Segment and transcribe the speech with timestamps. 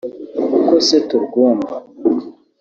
[0.57, 1.75] uko se turwumva